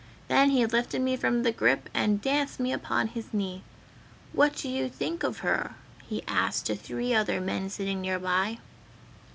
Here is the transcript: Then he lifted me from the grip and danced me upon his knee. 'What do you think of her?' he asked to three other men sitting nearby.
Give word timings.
Then 0.29 0.49
he 0.49 0.65
lifted 0.65 0.99
me 1.03 1.15
from 1.15 1.43
the 1.43 1.51
grip 1.51 1.87
and 1.93 2.19
danced 2.23 2.59
me 2.59 2.73
upon 2.73 3.09
his 3.09 3.31
knee. 3.35 3.61
'What 4.33 4.55
do 4.55 4.67
you 4.67 4.89
think 4.89 5.21
of 5.21 5.41
her?' 5.45 5.75
he 6.03 6.23
asked 6.27 6.65
to 6.65 6.75
three 6.75 7.13
other 7.13 7.39
men 7.39 7.69
sitting 7.69 8.01
nearby. 8.01 8.57